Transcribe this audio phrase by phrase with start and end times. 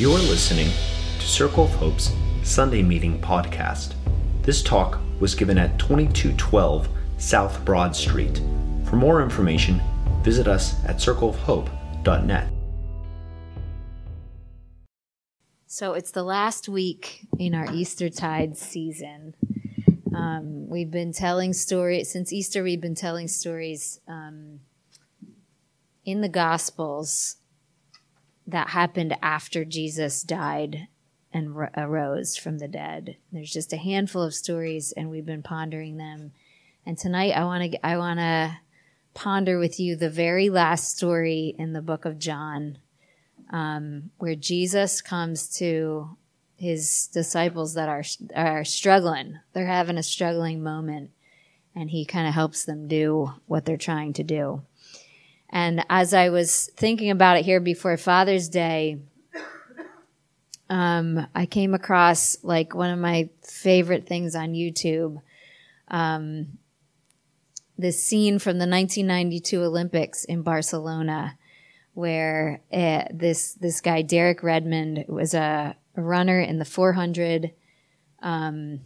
[0.00, 0.70] You're listening
[1.18, 3.92] to Circle of Hope's Sunday Meeting podcast.
[4.40, 6.88] This talk was given at 2212
[7.18, 8.40] South Broad Street.
[8.86, 9.78] For more information,
[10.22, 12.50] visit us at circleofhope.net.
[15.66, 19.34] So it's the last week in our Eastertide season.
[20.14, 22.62] Um, we've been telling stories since Easter.
[22.62, 24.60] We've been telling stories um,
[26.06, 27.36] in the Gospels
[28.50, 30.88] that happened after Jesus died
[31.32, 33.16] and ro- arose from the dead.
[33.32, 36.32] There's just a handful of stories, and we've been pondering them.
[36.84, 38.58] And tonight, I want to I want to
[39.14, 42.78] ponder with you the very last story in the book of John,
[43.50, 46.16] um, where Jesus comes to
[46.56, 49.38] his disciples that are are struggling.
[49.52, 51.10] They're having a struggling moment,
[51.74, 54.62] and he kind of helps them do what they're trying to do.
[55.50, 58.98] And as I was thinking about it here before Father's Day,
[60.70, 65.20] um, I came across like one of my favorite things on YouTube.
[65.88, 66.58] Um,
[67.76, 71.36] this scene from the 1992 Olympics in Barcelona,
[71.94, 77.52] where uh, this this guy Derek Redmond was a, a runner in the 400.
[78.22, 78.82] Um,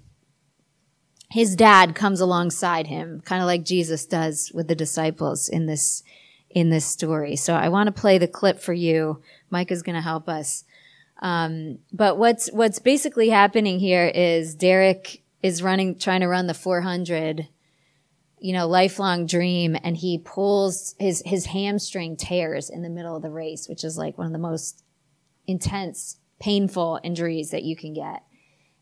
[1.31, 6.03] his dad comes alongside him, kind of like Jesus does with the disciples in this
[6.55, 7.36] in this story.
[7.36, 9.20] So I want to play the clip for you.
[9.50, 10.64] Mike is going to help us.
[11.20, 16.55] Um, but what's what's basically happening here is Derek is running, trying to run the
[16.55, 17.48] 400,
[18.38, 23.22] you know, lifelong dream, and he pulls his his hamstring tears in the middle of
[23.22, 24.84] the race, which is like one of the most
[25.47, 28.22] intense, painful injuries that you can get.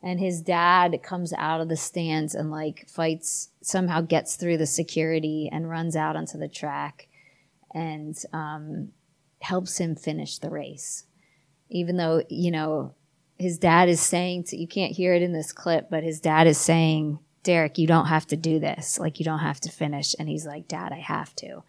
[0.03, 4.67] And his dad comes out of the stands and like fights, somehow gets through the
[4.67, 7.09] security and runs out onto the track
[7.75, 8.89] and um,
[9.41, 11.05] helps him finish the race.
[11.71, 12.95] Even though, you know,
[13.39, 16.47] his dad is saying to, you can't hear it in this clip, but his dad
[16.47, 18.99] is saying, Derek, you don't have to do this.
[18.99, 20.15] Like, you don't have to finish.
[20.19, 21.65] And he's like, Dad, I have to.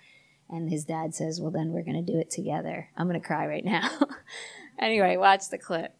[0.50, 2.90] And his dad says, Well, then we're going to do it together.
[2.96, 3.90] I'm going to cry right now.
[4.80, 5.96] anyway, watch the clip.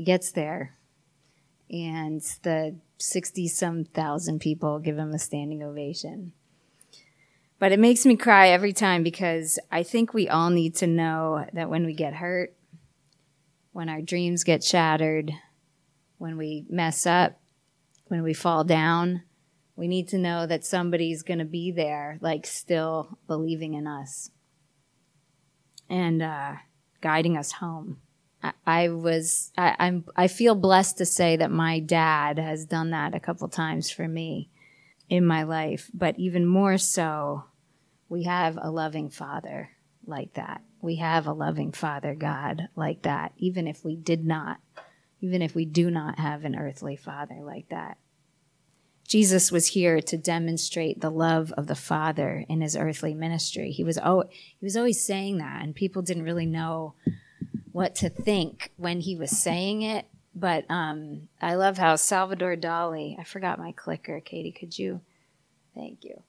[0.00, 0.78] He gets there,
[1.68, 6.32] and the 60 some thousand people give him a standing ovation.
[7.58, 11.44] But it makes me cry every time because I think we all need to know
[11.52, 12.56] that when we get hurt,
[13.72, 15.32] when our dreams get shattered,
[16.16, 17.38] when we mess up,
[18.06, 19.24] when we fall down,
[19.76, 24.30] we need to know that somebody's going to be there, like still believing in us
[25.90, 26.54] and uh,
[27.02, 27.98] guiding us home.
[28.66, 33.14] I, was I, I'm I feel blessed to say that my dad has done that
[33.14, 34.48] a couple times for me
[35.08, 37.44] in my life, but even more so,
[38.08, 39.70] we have a loving father
[40.06, 40.62] like that.
[40.80, 44.58] We have a loving father God like that, even if we did not,
[45.20, 47.98] even if we do not have an earthly father like that.
[49.06, 53.72] Jesus was here to demonstrate the love of the Father in his earthly ministry.
[53.72, 56.94] He was oh, he was always saying that, and people didn't really know
[57.72, 60.06] what to think when he was saying it.
[60.34, 65.00] But um, I love how Salvador Dali, I forgot my clicker, Katie, could you?
[65.74, 66.22] Thank you.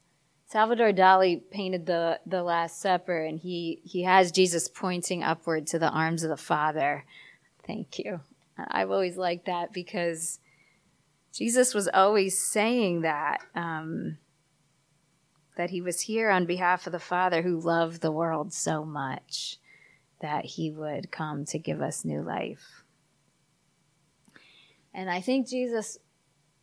[0.47, 5.79] Salvador Dali painted the, the Last Supper, and he, he has Jesus pointing upward to
[5.79, 7.05] the arms of the Father.
[7.65, 8.21] Thank you.
[8.57, 10.39] I've always liked that because
[11.31, 14.17] Jesus was always saying that, um,
[15.55, 19.57] that he was here on behalf of the Father who loved the world so much
[20.21, 22.83] that he would come to give us new life.
[24.93, 25.97] And I think Jesus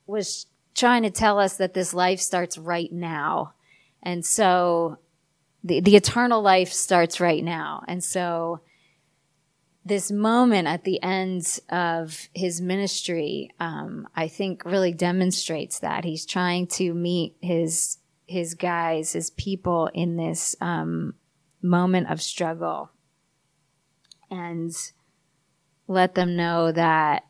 [0.06, 3.54] was trying to tell us that this life starts right now.
[4.02, 4.98] And so
[5.64, 7.82] the, the eternal life starts right now.
[7.88, 8.60] And so
[9.84, 16.26] this moment at the end of his ministry, um, I think really demonstrates that he's
[16.26, 21.14] trying to meet his his guys, his people in this um,
[21.62, 22.90] moment of struggle
[24.30, 24.74] and
[25.86, 27.24] let them know that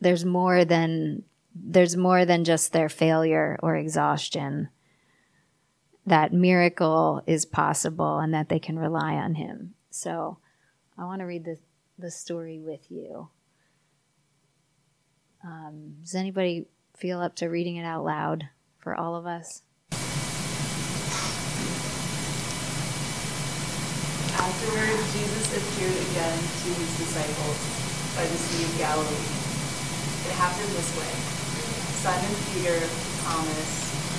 [0.00, 1.24] there's more than
[1.54, 4.68] there's more than just their failure or exhaustion.
[6.06, 9.74] That miracle is possible and that they can rely on him.
[9.90, 10.38] So
[10.96, 11.58] i want to read the,
[11.98, 13.28] the story with you.
[15.44, 16.66] Um, does anybody
[16.96, 18.48] feel up to reading it out loud
[18.78, 19.62] for all of us?
[24.42, 27.58] Afterward, Jesus appeared again to his disciples
[28.18, 29.30] by the Sea of Galilee.
[30.26, 31.14] It happened this way.
[32.02, 32.74] Simon Peter,
[33.22, 33.70] Thomas,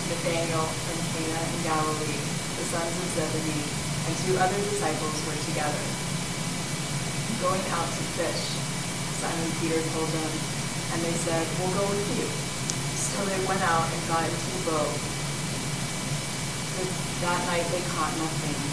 [0.07, 2.23] Nathanael from Cana in Galilee,
[2.55, 5.83] the sons of Zebedee, and two other disciples were together.
[7.43, 8.43] Going out to fish,
[9.19, 10.31] Simon Peter told them,
[10.95, 12.31] and they said, We'll go with you.
[12.95, 14.95] So they went out and got into the boat.
[16.79, 16.87] But
[17.27, 18.72] that night they caught nothing.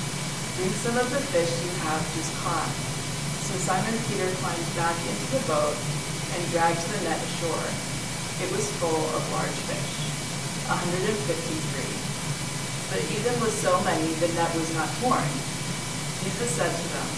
[0.61, 2.69] Bring some of the fish you have just caught.
[3.49, 7.65] So Simon Peter climbed back into the boat and dragged the net ashore.
[8.45, 9.91] It was full of large fish,
[10.69, 11.17] 153.
[12.93, 15.25] But even with so many, the net was not torn.
[16.21, 17.09] Jesus said to them,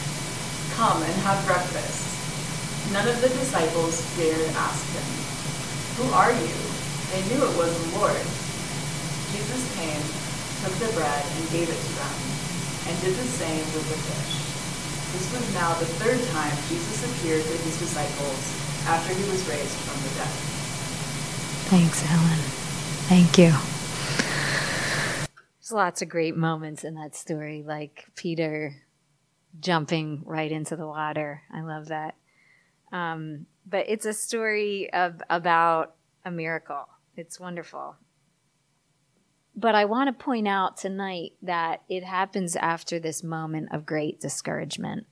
[0.79, 1.99] Come and have breakfast.
[2.95, 5.07] None of the disciples dared ask him,
[5.99, 6.55] Who are you?
[7.11, 8.23] They knew it was the Lord.
[9.35, 10.03] Jesus came,
[10.63, 12.32] took the bread, and gave it to them
[12.87, 14.43] and did the same with the fish.
[15.13, 18.41] This was now the third time Jesus appeared to his disciples
[18.87, 20.33] after he was raised from the dead.
[21.69, 22.39] Thanks, Ellen.
[23.07, 23.51] Thank you.
[25.59, 28.75] There's lots of great moments in that story, like Peter
[29.59, 31.43] jumping right into the water.
[31.53, 32.15] I love that.
[32.91, 35.95] Um, but it's a story of about
[36.25, 36.87] a miracle.
[37.15, 37.95] It's wonderful.
[39.55, 44.19] But I want to point out tonight that it happens after this moment of great
[44.19, 45.05] discouragement.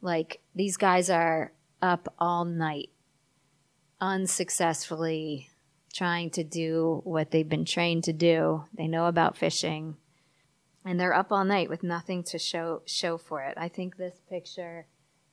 [0.00, 1.52] Like these guys are
[1.82, 2.90] up all night,
[4.00, 5.50] unsuccessfully
[5.92, 8.64] trying to do what they've been trained to do.
[8.76, 9.96] They know about fishing,
[10.84, 13.54] and they're up all night with nothing to show show for it.
[13.56, 14.86] I think this picture,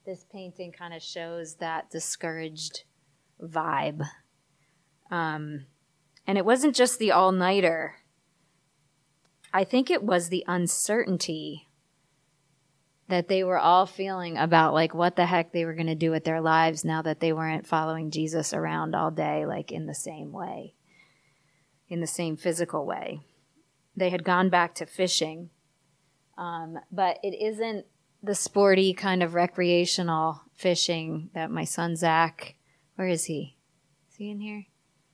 [0.05, 2.83] this painting, kind of shows that discouraged
[3.41, 4.07] vibe.
[5.11, 5.65] Um,
[6.25, 7.95] and it wasn't just the all nighter.
[9.53, 11.69] I think it was the uncertainty
[13.09, 16.09] that they were all feeling about like what the heck they were going to do
[16.09, 19.93] with their lives now that they weren't following Jesus around all day, like in the
[19.93, 20.73] same way,
[21.89, 23.19] in the same physical way.
[23.95, 25.51] They had gone back to fishing,
[26.37, 27.85] um, but it isn't
[28.23, 32.55] the sporty kind of recreational fishing that my son Zach,
[32.95, 33.57] where is he?
[34.09, 34.65] Is he in here?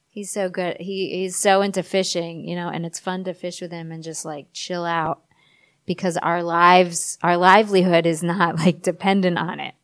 [0.09, 0.77] He's so good.
[0.79, 4.03] He he's so into fishing, you know, and it's fun to fish with him and
[4.03, 5.21] just like chill out
[5.85, 9.75] because our lives, our livelihood is not like dependent on it.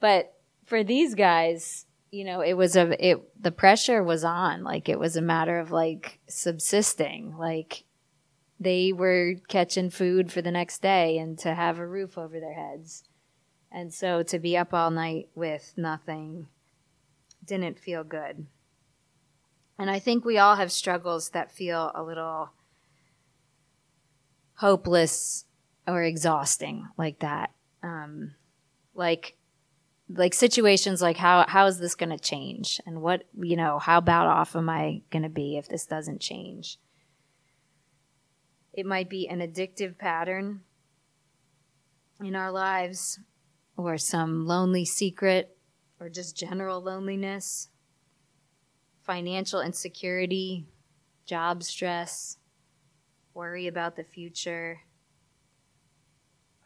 [0.00, 4.64] But for these guys, you know, it was a it the pressure was on.
[4.64, 7.36] Like it was a matter of like subsisting.
[7.36, 7.84] Like
[8.58, 12.54] they were catching food for the next day and to have a roof over their
[12.54, 13.04] heads.
[13.70, 16.48] And so to be up all night with nothing
[17.44, 18.46] didn't feel good.
[19.78, 22.50] And I think we all have struggles that feel a little
[24.54, 25.44] hopeless
[25.86, 27.52] or exhausting like that.
[27.82, 28.34] Um,
[28.94, 29.36] like,
[30.10, 32.80] like situations like how how is this going to change?
[32.86, 36.20] And what you know how bad off am i going to be if this doesn't
[36.20, 36.78] change?
[38.72, 40.60] It might be an addictive pattern
[42.20, 43.20] in our lives
[43.76, 45.56] or some lonely secret
[46.00, 47.68] or just general loneliness
[49.08, 50.66] financial insecurity,
[51.24, 52.36] job stress,
[53.32, 54.80] worry about the future,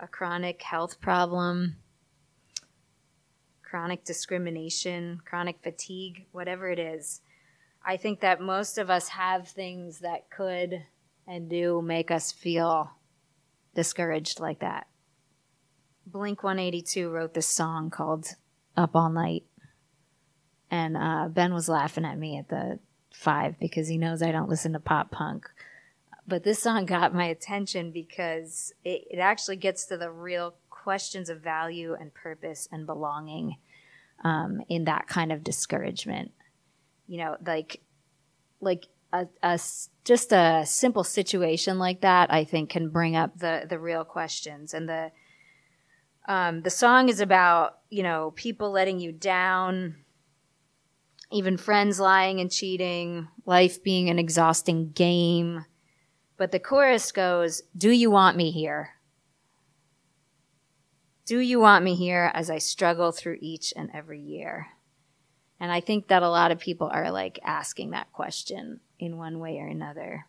[0.00, 1.76] a chronic health problem,
[3.62, 7.20] chronic discrimination, chronic fatigue, whatever it is.
[7.86, 10.82] I think that most of us have things that could
[11.28, 12.90] and do make us feel
[13.76, 14.88] discouraged like that.
[16.04, 18.26] Blink 182 wrote this song called
[18.76, 19.44] Up All Night.
[20.72, 22.78] And uh, Ben was laughing at me at the
[23.12, 25.48] five because he knows I don't listen to pop punk.
[26.26, 31.28] But this song got my attention because it, it actually gets to the real questions
[31.28, 33.56] of value and purpose and belonging
[34.24, 36.32] um, in that kind of discouragement.
[37.06, 37.82] You know, like
[38.60, 39.60] like a, a
[40.04, 44.72] just a simple situation like that, I think, can bring up the the real questions.
[44.72, 45.12] And the
[46.26, 49.96] um, the song is about you know people letting you down,
[51.32, 55.64] even friends lying and cheating, life being an exhausting game.
[56.36, 58.90] But the chorus goes, "Do you want me here?"
[61.24, 64.66] Do you want me here as I struggle through each and every year?
[65.60, 69.38] And I think that a lot of people are like asking that question in one
[69.38, 70.26] way or another.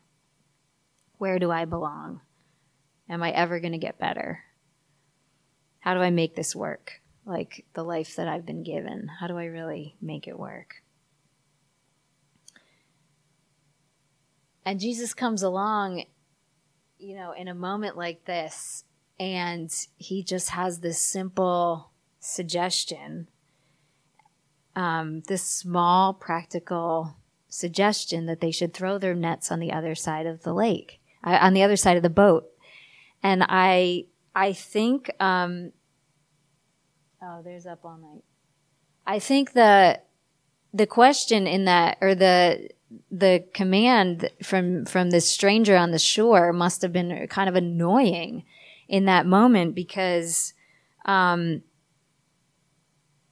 [1.18, 2.22] Where do I belong?
[3.10, 4.44] Am I ever going to get better?
[5.80, 7.02] How do I make this work?
[7.26, 10.83] Like the life that I've been given, how do I really make it work?
[14.66, 16.06] And Jesus comes along,
[16.98, 18.86] you know, in a moment like this,
[19.20, 23.28] and he just has this simple suggestion
[24.76, 27.16] um, this small practical
[27.48, 31.38] suggestion that they should throw their nets on the other side of the lake, uh,
[31.42, 32.46] on the other side of the boat.
[33.22, 34.06] And I,
[34.36, 35.72] I think, um,
[37.22, 38.24] oh, there's up all night.
[39.06, 40.00] I think the,
[40.74, 42.70] the question in that, or the,
[43.12, 48.44] the command from, from this stranger on the shore must have been kind of annoying
[48.88, 50.54] in that moment because,
[51.06, 51.62] um,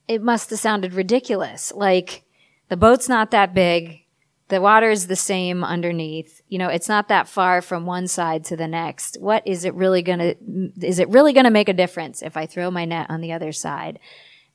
[0.07, 1.71] it must have sounded ridiculous.
[1.73, 2.23] Like
[2.67, 4.05] the boat's not that big.
[4.49, 6.41] The water is the same underneath.
[6.49, 9.17] You know, it's not that far from one side to the next.
[9.21, 10.35] What is it really gonna,
[10.81, 13.53] is it really gonna make a difference if I throw my net on the other
[13.53, 13.99] side?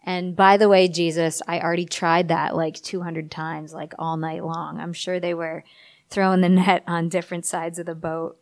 [0.07, 4.45] And by the way, Jesus, I already tried that like 200 times, like all night
[4.45, 4.79] long.
[4.79, 5.65] I'm sure they were
[6.09, 8.39] throwing the net on different sides of the boat.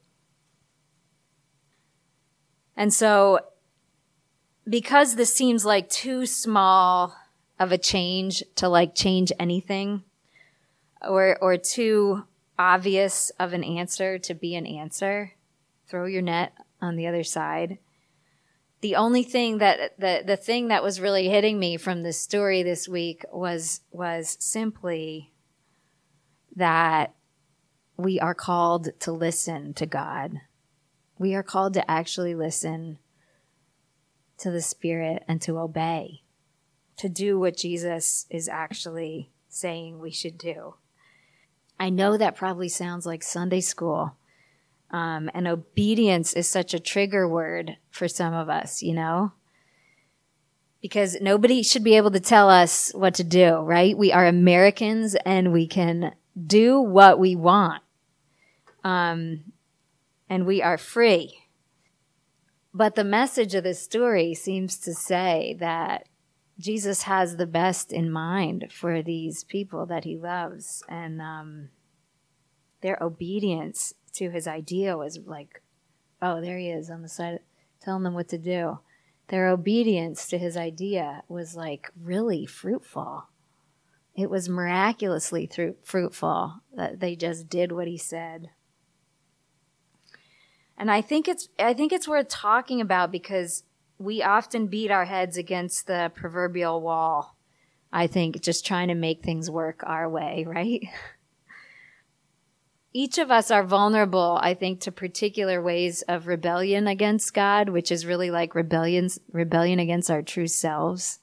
[2.76, 3.40] And so
[4.68, 7.14] because this seems like too small
[7.58, 10.02] of a change to like change anything
[11.06, 12.24] or or too
[12.58, 15.32] obvious of an answer to be an answer
[15.86, 17.78] throw your net on the other side
[18.84, 22.62] the only thing that the the thing that was really hitting me from this story
[22.62, 25.32] this week was was simply
[26.54, 27.14] that
[27.96, 30.42] we are called to listen to God.
[31.18, 32.98] We are called to actually listen
[34.36, 36.20] to the Spirit and to obey,
[36.98, 40.74] to do what Jesus is actually saying we should do.
[41.80, 44.18] I know that probably sounds like Sunday school.
[44.94, 49.32] Um, and obedience is such a trigger word for some of us, you know?
[50.80, 53.98] Because nobody should be able to tell us what to do, right?
[53.98, 57.82] We are Americans and we can do what we want.
[58.84, 59.52] Um,
[60.30, 61.40] and we are free.
[62.72, 66.06] But the message of this story seems to say that
[66.56, 70.84] Jesus has the best in mind for these people that he loves.
[70.88, 71.70] And um,
[72.80, 75.62] their obedience to his idea was like,
[76.22, 77.40] oh, there he is on the side,
[77.80, 78.78] telling them what to do.
[79.28, 83.28] Their obedience to his idea was like really fruitful.
[84.14, 85.50] It was miraculously
[85.82, 88.50] fruitful that they just did what he said.
[90.76, 93.64] And I think it's I think it's worth talking about because
[93.98, 97.36] we often beat our heads against the proverbial wall.
[97.92, 100.82] I think just trying to make things work our way, right?
[102.96, 107.90] Each of us are vulnerable, I think, to particular ways of rebellion against God, which
[107.90, 111.18] is really like rebellion rebellion against our true selves.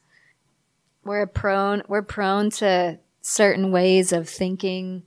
[1.02, 5.04] We're prone we're prone to certain ways of thinking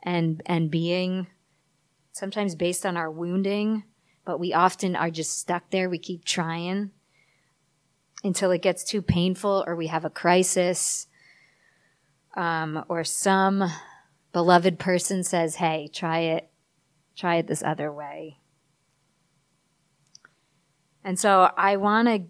[0.00, 1.26] and and being
[2.12, 3.82] sometimes based on our wounding,
[4.24, 5.90] but we often are just stuck there.
[5.90, 6.92] We keep trying
[8.22, 11.08] until it gets too painful or we have a crisis
[12.36, 13.64] um, or some
[14.36, 16.50] beloved person says, hey, try it,
[17.16, 18.38] try it this other way.
[21.02, 22.24] And so I want to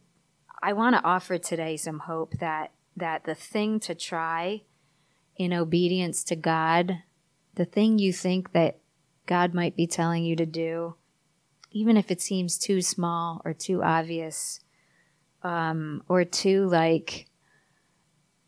[0.63, 4.63] I want to offer today some hope that that the thing to try
[5.35, 7.03] in obedience to God,
[7.57, 8.79] the thing you think that
[9.27, 10.95] God might be telling you to do,
[11.73, 14.61] even if it seems too small or too obvious,
[15.43, 17.27] um, or too like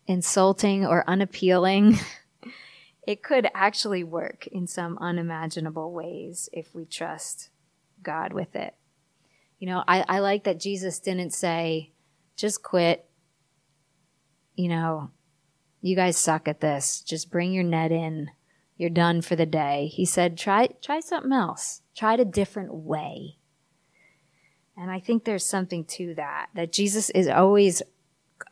[0.07, 1.99] insulting or unappealing,
[3.09, 7.49] it could actually work in some unimaginable ways if we trust
[8.03, 8.75] God with it.
[9.59, 11.93] You know, I, I like that Jesus didn't say,
[12.37, 13.09] just quit,
[14.57, 15.11] you know,
[15.81, 17.01] You guys suck at this.
[17.01, 18.31] Just bring your net in.
[18.77, 19.87] You're done for the day.
[19.87, 21.83] He said, try, try something else.
[21.97, 23.37] Try it a different way.
[24.77, 27.83] And I think there's something to that, that Jesus is always,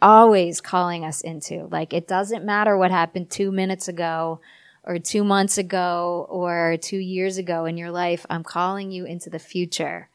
[0.00, 1.69] always calling us into.
[1.71, 4.40] Like, it doesn't matter what happened two minutes ago
[4.85, 8.25] or two months ago or two years ago in your life.
[8.31, 10.09] I'm calling you into the future.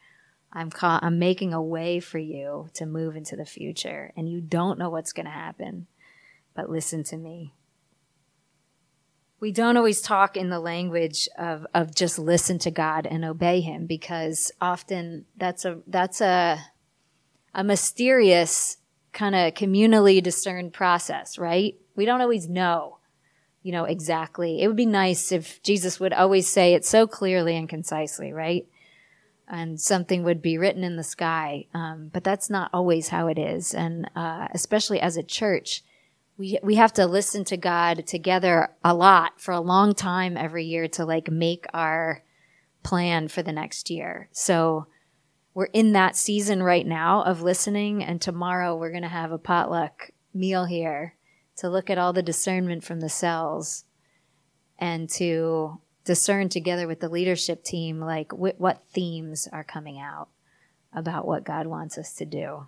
[0.52, 4.40] I'm call, I'm making a way for you to move into the future and you
[4.40, 5.86] don't know what's going to happen.
[6.54, 7.54] But listen to me
[9.42, 13.60] we don't always talk in the language of, of just listen to God and obey
[13.60, 16.60] him because often that's a that's a
[17.52, 18.76] a mysterious
[19.12, 21.74] kind of communally discerned process, right?
[21.94, 22.98] We don't always know,
[23.62, 24.62] you know, exactly.
[24.62, 28.66] It would be nice if Jesus would always say it so clearly and concisely, right?
[29.46, 31.66] And something would be written in the sky.
[31.74, 33.74] Um, but that's not always how it is.
[33.74, 35.82] And uh, especially as a church,
[36.38, 40.64] we we have to listen to God together a lot for a long time every
[40.64, 42.22] year to like make our
[42.82, 44.28] plan for the next year.
[44.32, 44.86] So
[45.54, 49.38] we're in that season right now of listening and tomorrow we're going to have a
[49.38, 51.14] potluck meal here
[51.56, 53.84] to look at all the discernment from the cells
[54.78, 60.28] and to discern together with the leadership team like wh- what themes are coming out
[60.92, 62.66] about what God wants us to do.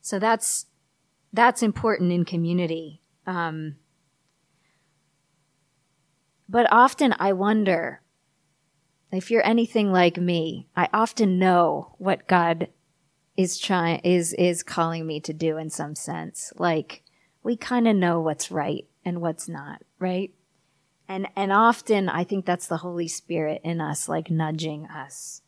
[0.00, 0.66] So that's
[1.32, 3.02] that's important in community.
[3.26, 3.76] Um,
[6.48, 8.00] but often I wonder
[9.12, 12.68] if you're anything like me, I often know what God
[13.36, 16.52] is trying is is calling me to do in some sense.
[16.56, 17.02] Like
[17.42, 20.32] we kind of know what's right and what's not, right?
[21.08, 25.42] And and often I think that's the Holy Spirit in us like nudging us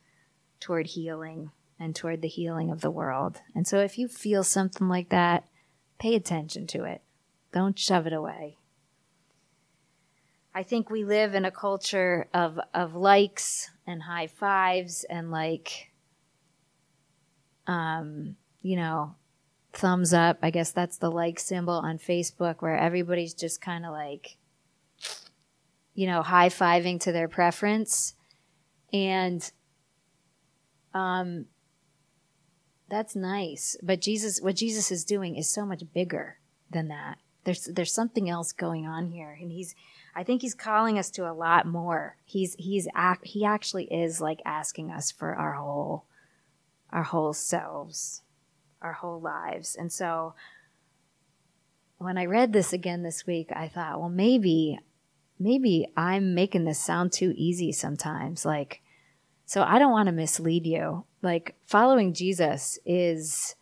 [0.60, 1.50] toward healing
[1.80, 3.40] and toward the healing of the world.
[3.54, 5.44] And so if you feel something like that,
[5.98, 7.02] Pay attention to it.
[7.52, 8.58] Don't shove it away.
[10.58, 15.92] I think we live in a culture of, of likes and high fives and like,
[17.68, 19.14] um, you know,
[19.72, 20.38] thumbs up.
[20.42, 24.36] I guess that's the like symbol on Facebook where everybody's just kind of like,
[25.94, 28.14] you know, high fiving to their preference.
[28.92, 29.48] And,
[30.92, 31.44] um,
[32.90, 33.76] that's nice.
[33.80, 37.18] But Jesus, what Jesus is doing is so much bigger than that.
[37.44, 39.38] There's, there's something else going on here.
[39.40, 39.76] And he's,
[40.18, 42.16] I think he's calling us to a lot more.
[42.24, 46.06] He's, he's, act, he actually is like asking us for our whole,
[46.90, 48.22] our whole selves,
[48.82, 49.76] our whole lives.
[49.76, 50.34] And so
[51.98, 54.80] when I read this again this week, I thought, well, maybe,
[55.38, 58.44] maybe I'm making this sound too easy sometimes.
[58.44, 58.82] Like,
[59.46, 63.54] so I don't want to mislead you like following Jesus is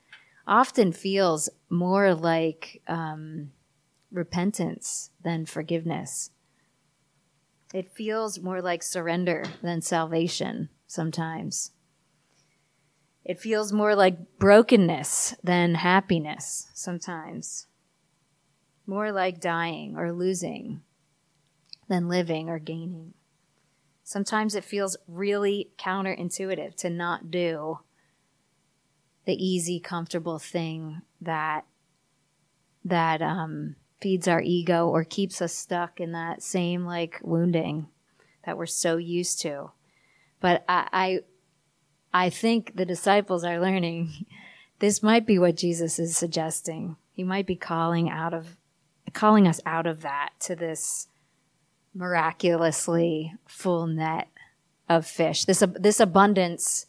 [0.47, 3.53] often feels more like um,
[4.11, 6.31] repentance than forgiveness.
[7.77, 11.73] It feels more like surrender than salvation sometimes.
[13.23, 17.67] It feels more like brokenness than happiness sometimes.
[18.87, 20.85] More like dying or losing
[21.87, 23.13] than living or gaining.
[24.03, 27.81] Sometimes it feels really counterintuitive to not do
[29.27, 31.67] the easy, comfortable thing that
[32.87, 37.89] that um, feeds our ego or keeps us stuck in that same like wounding
[38.45, 39.71] that we're so used to.
[40.41, 44.27] But I, I, I think the disciples are learning
[44.79, 46.97] this might be what Jesus is suggesting.
[47.13, 48.57] He might be calling out of
[49.13, 51.09] calling us out of that to this
[51.95, 54.29] miraculously full net
[54.89, 55.45] of fish.
[55.45, 56.87] This this abundance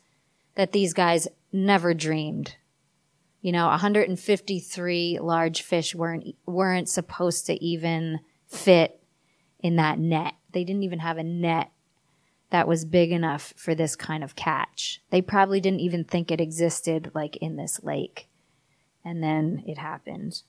[0.56, 2.58] that these guys never dreamed.
[3.48, 9.02] You know, 153 large fish weren't weren't supposed to even fit
[9.62, 10.34] in that net.
[10.52, 11.72] They didn't even have a net
[12.50, 15.02] that was big enough for this kind of catch.
[15.12, 18.28] They probably didn't even think it existed like in this lake.
[19.06, 20.42] And then it happened.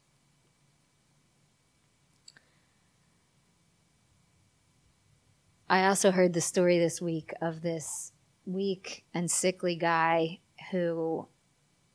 [5.71, 8.11] I also heard the story this week of this
[8.45, 10.41] weak and sickly guy
[10.73, 11.29] who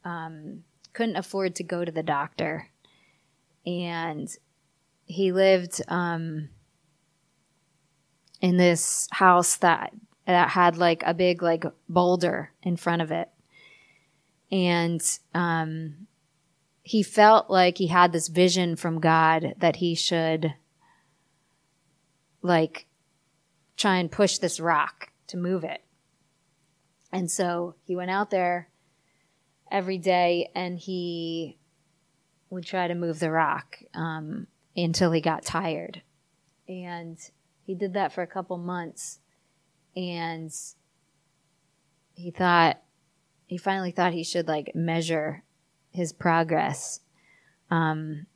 [0.06, 2.70] um, couldn't afford to go to the doctor.
[3.66, 4.30] And
[5.06, 6.50] he lived um,
[8.42, 9.94] in this house that
[10.26, 13.30] that had like a big like boulder in front of it.
[14.52, 15.02] And
[15.34, 16.08] um,
[16.82, 20.54] he felt like he had this vision from God that he should
[22.42, 22.86] like
[23.76, 25.82] try and push this rock to move it.
[27.12, 28.70] And so he went out there
[29.74, 31.58] every day and he
[32.52, 34.46] would try to move the rock um,
[34.78, 36.04] until he got tired.
[36.70, 37.18] And
[37.66, 39.20] he did that for a couple months.
[39.96, 40.54] And
[42.14, 42.82] he thought,
[43.48, 45.44] he finally thought he should like measure
[45.90, 47.00] his progress.
[47.72, 48.28] Um,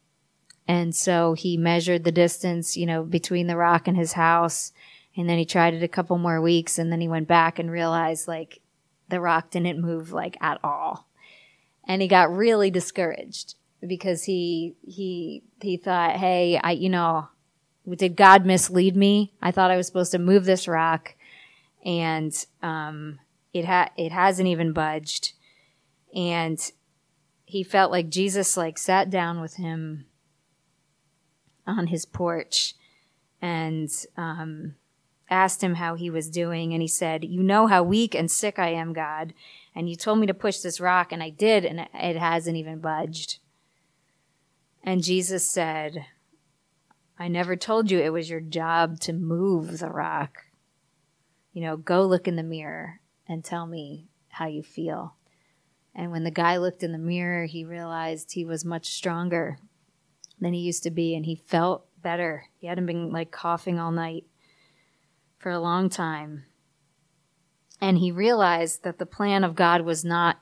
[0.67, 4.73] and so he measured the distance, you know, between the rock and his house.
[5.15, 6.80] And then he tried it a couple more weeks.
[6.80, 8.60] And then he went back and realized like
[9.08, 11.07] the rock didn't move like at all.
[11.88, 17.30] And he got really discouraged because he, he, he thought, Hey, I, you know,
[17.95, 19.34] did God mislead me?
[19.41, 21.15] I thought I was supposed to move this rock
[21.86, 23.19] and, um,
[23.54, 25.34] it ha- it hasn't even budged.
[26.13, 26.60] And
[27.45, 30.06] he felt like Jesus like sat down with him
[31.65, 32.76] on his porch
[33.41, 34.76] and um,
[35.30, 36.73] asked him how he was doing.
[36.73, 39.34] And he said, You know how weak and sick I am, God.
[39.78, 42.80] And you told me to push this rock, and I did, and it hasn't even
[42.80, 43.38] budged.
[44.84, 46.04] And Jesus said,
[47.20, 50.46] I never told you it was your job to move the rock.
[51.54, 55.13] You know, go look in the mirror and tell me how you feel.
[55.94, 59.60] And when the guy looked in the mirror, he realized he was much stronger
[60.42, 62.46] than he used to be and he felt better.
[62.58, 64.26] He hadn't been like coughing all night
[65.38, 66.46] for a long time.
[67.80, 70.40] And he realized that the plan of God was not,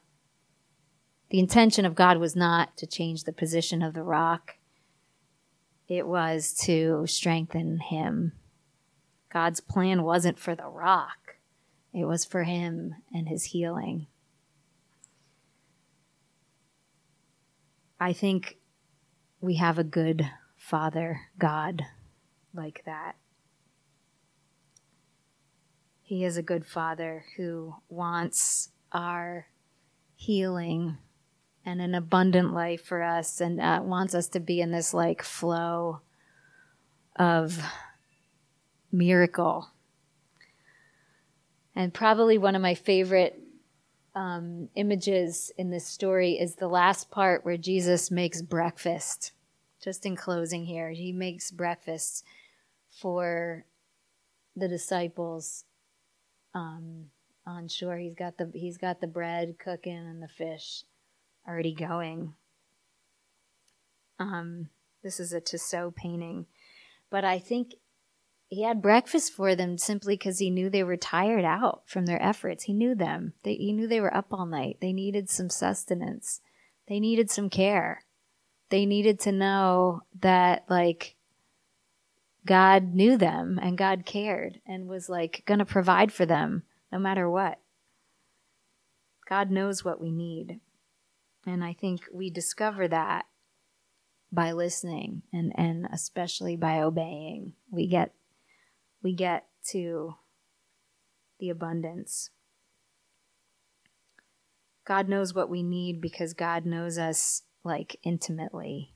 [1.30, 4.58] the intention of God was not to change the position of the rock,
[5.88, 8.32] it was to strengthen him.
[9.32, 11.36] God's plan wasn't for the rock,
[11.94, 14.08] it was for him and his healing.
[18.00, 18.58] I think
[19.42, 21.84] we have a good Father God
[22.54, 23.16] like that.
[26.06, 29.48] He is a good Father who wants our
[30.16, 31.00] healing
[31.66, 35.24] and an abundant life for us and uh, wants us to be in this like
[35.24, 36.02] flow
[37.16, 37.60] of
[38.92, 39.72] miracle.
[41.76, 43.42] And probably one of my favorite
[44.14, 49.32] um, images in this story is the last part where Jesus makes breakfast.
[49.82, 52.24] Just in closing here, he makes breakfast
[52.92, 53.66] for
[54.56, 55.66] the disciples
[56.56, 57.12] um,
[57.46, 57.98] on shore.
[57.98, 60.84] He's got the he's got the bread cooking and the fish
[61.48, 62.34] already going.
[64.18, 64.70] Um,
[65.04, 66.48] this is a Tissot painting,
[67.12, 67.76] but I think
[68.48, 72.22] he had breakfast for them simply because he knew they were tired out from their
[72.22, 72.64] efforts.
[72.64, 73.34] He knew them.
[73.44, 74.78] They, he knew they were up all night.
[74.82, 76.42] They needed some sustenance.
[76.88, 78.04] They needed some care.
[78.70, 81.15] They needed to know that, like,
[82.46, 87.00] God knew them and God cared and was, like, going to provide for them no
[87.00, 87.60] matter what.
[89.28, 90.60] God knows what we need.
[91.48, 93.26] And I think we discover that
[94.32, 97.54] by listening and, and especially by obeying.
[97.72, 98.14] We get
[99.02, 100.16] we get to
[101.40, 102.32] the abundance.
[104.86, 108.94] God knows what we need because God knows us like intimately.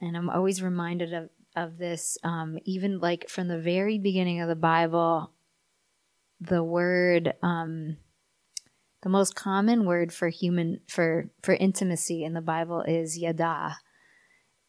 [0.00, 4.48] And I'm always reminded of, of this, um, even like from the very beginning of
[4.48, 5.32] the Bible,
[6.40, 7.96] the word, um,
[9.02, 13.76] the most common word for human, for, for intimacy in the Bible is yada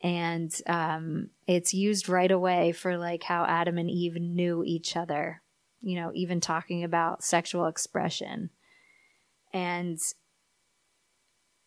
[0.03, 5.41] and um, it's used right away for like how Adam and Eve knew each other.
[5.81, 8.51] You know, even talking about sexual expression,
[9.53, 9.97] and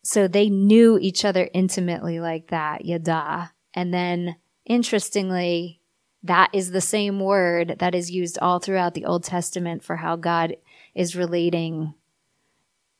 [0.03, 3.51] so they knew each other intimately like that, yada.
[3.73, 5.81] And then, interestingly,
[6.23, 10.15] that is the same word that is used all throughout the Old Testament for how
[10.15, 10.57] God
[10.93, 11.93] is relating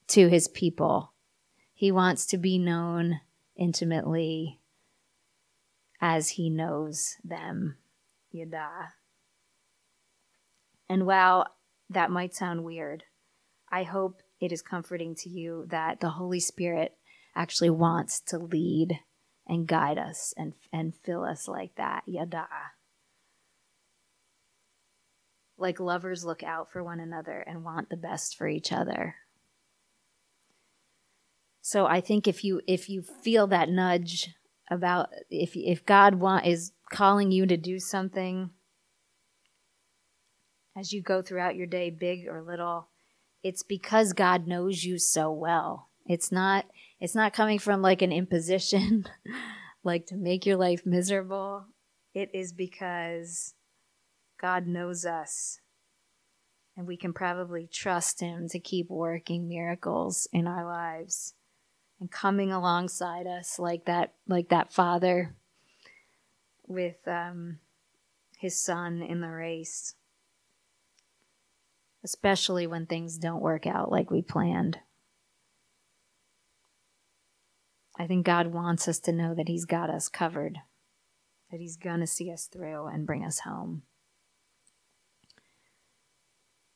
[0.08, 1.12] to his people.
[1.74, 3.22] He wants to be known
[3.56, 4.60] intimately
[6.00, 7.78] as he knows them.
[8.32, 8.94] Yada.
[10.88, 11.48] And while
[11.90, 13.04] that might sound weird,
[13.72, 16.96] I hope it is comforting to you that the Holy Spirit
[17.36, 19.00] actually wants to lead
[19.48, 22.04] and guide us and, and fill us like that.
[22.06, 22.48] Yada.
[25.58, 29.16] Like lovers look out for one another and want the best for each other.
[31.62, 34.36] So I think if you if you feel that nudge
[34.70, 38.52] about if if God want is calling you to do something
[40.78, 42.90] as you go throughout your day big or little
[43.42, 46.66] it's because God knows you so well it's not
[47.00, 49.06] it's not coming from like an imposition
[49.84, 51.66] like to make your life miserable.
[52.14, 53.54] It is because
[54.40, 55.60] God knows us
[56.78, 61.34] and we can probably trust him to keep working miracles in our lives
[62.00, 65.36] and coming alongside us like that like that father
[66.68, 67.60] with um,
[68.38, 69.96] his son in the race.
[72.04, 74.80] Especially when things don't work out like we planned
[77.98, 80.60] i think god wants us to know that he's got us covered
[81.52, 83.84] that he's going to see us through and bring us home.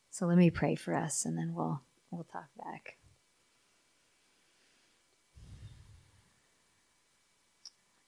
[0.09, 2.97] So let me pray for us and then we'll we'll talk back.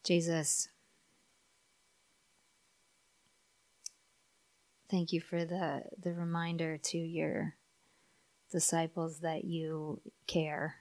[0.04, 0.70] Jesus,
[4.90, 7.56] thank you for the, the reminder to your
[8.52, 10.78] disciples that you care,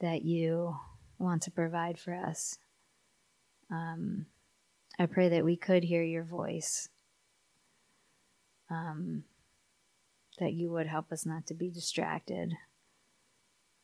[0.00, 0.76] that you
[1.18, 2.58] want to provide for us.
[3.70, 4.26] Um,
[4.98, 6.88] I pray that we could hear your voice,
[8.70, 9.24] um,
[10.38, 12.52] that you would help us not to be distracted.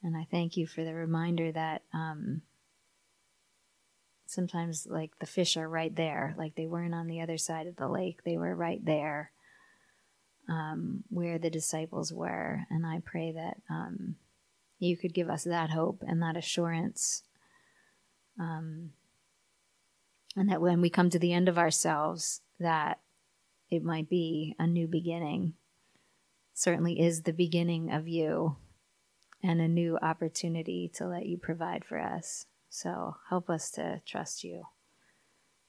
[0.03, 2.43] And I thank you for the reminder that um,
[4.33, 7.77] sometimes like the fish are right there like they weren't on the other side of
[7.77, 9.31] the lake they were right there
[10.49, 14.17] um, where the disciples were and i pray that um,
[14.83, 17.23] you could give us that hope and that assurance
[18.39, 18.91] um,
[20.37, 23.01] and that when we come to the end of ourselves that
[23.71, 25.55] it might be a new beginning
[26.55, 28.57] certainly is the beginning of you
[29.43, 34.45] and a new opportunity to let you provide for us so help us to trust
[34.45, 34.63] you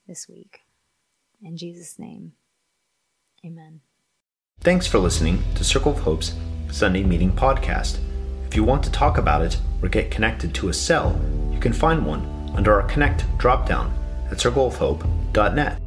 [0.07, 0.61] this week.
[1.41, 2.33] In Jesus' name,
[3.45, 3.81] amen.
[4.61, 6.33] Thanks for listening to Circle of Hope's
[6.71, 7.99] Sunday Meeting Podcast.
[8.53, 11.19] If you want to talk about it or get connected to a cell,
[11.51, 13.91] you can find one under our Connect dropdown
[14.29, 15.81] at circleofhope.net.